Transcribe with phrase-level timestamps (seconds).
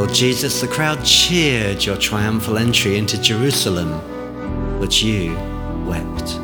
[0.00, 4.00] Lord Jesus, the crowd cheered your triumphal entry into Jerusalem,
[4.80, 5.34] but you
[5.86, 6.40] wept.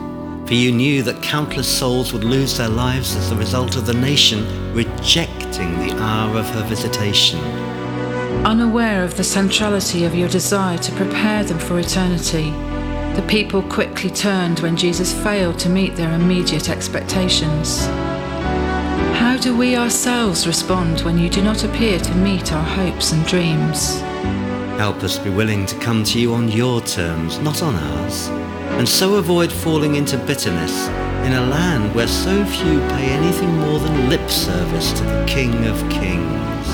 [0.46, 3.94] For you knew that countless souls would lose their lives as the result of the
[3.94, 7.40] nation rejecting the hour of her visitation.
[8.44, 12.50] Unaware of the centrality of your desire to prepare them for eternity,
[13.18, 17.88] the people quickly turned when Jesus failed to meet their immediate expectations.
[19.36, 23.22] How do we ourselves respond when you do not appear to meet our hopes and
[23.26, 24.00] dreams?
[24.78, 28.28] Help us be willing to come to you on your terms, not on ours,
[28.78, 30.88] and so avoid falling into bitterness
[31.26, 35.66] in a land where so few pay anything more than lip service to the King
[35.66, 36.66] of Kings.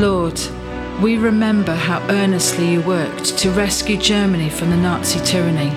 [0.00, 0.40] Lord,
[1.02, 5.70] we remember how earnestly you worked to rescue Germany from the Nazi tyranny,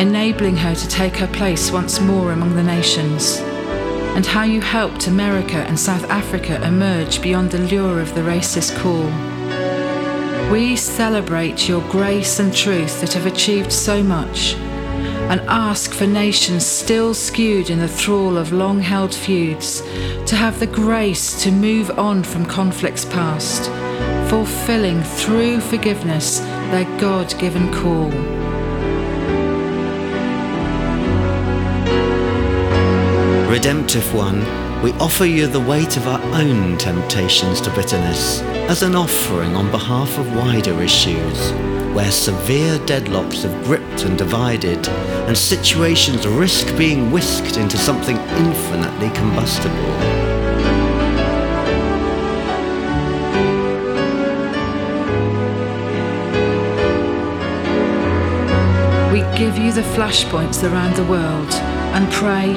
[0.00, 3.38] enabling her to take her place once more among the nations,
[4.14, 8.78] and how you helped America and South Africa emerge beyond the lure of the racist
[8.78, 9.10] call.
[10.52, 16.64] We celebrate your grace and truth that have achieved so much and ask for nations
[16.64, 19.80] still skewed in the thrall of long held feuds
[20.26, 23.68] to have the grace to move on from conflicts past,
[24.32, 26.38] fulfilling through forgiveness
[26.70, 28.08] their God given call.
[33.50, 34.40] Redemptive One,
[34.82, 39.70] we offer you the weight of our own temptations to bitterness as an offering on
[39.70, 41.52] behalf of wider issues,
[41.94, 44.88] where severe deadlocks have gripped and divided,
[45.28, 50.32] and situations risk being whisked into something infinitely combustible.
[59.42, 61.52] Give you the flashpoints around the world
[61.96, 62.54] and pray,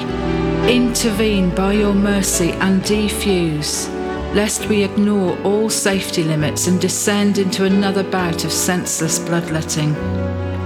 [0.71, 3.87] intervene by your mercy and defuse,
[4.35, 9.95] lest we ignore all safety limits and descend into another bout of senseless bloodletting.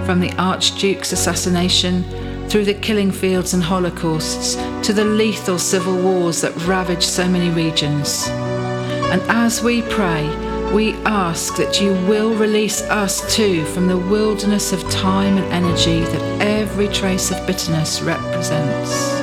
[0.05, 2.03] From the Archduke's assassination,
[2.49, 4.55] through the killing fields and holocausts,
[4.85, 8.27] to the lethal civil wars that ravage so many regions.
[8.27, 10.27] And as we pray,
[10.73, 16.01] we ask that you will release us too from the wilderness of time and energy
[16.01, 19.19] that every trace of bitterness represents.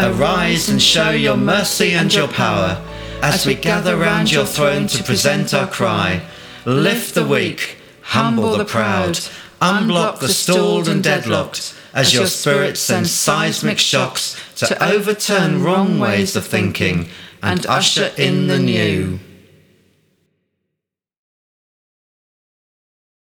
[0.00, 2.80] Arise and show your mercy and your power
[3.22, 6.22] as we gather round your throne to present our cry.
[6.64, 9.18] Lift the weak, humble the proud,
[9.60, 16.36] unblock the stalled and deadlocked, as your spirit sends seismic shocks to overturn wrong ways
[16.36, 17.08] of thinking
[17.42, 19.18] and usher in the new.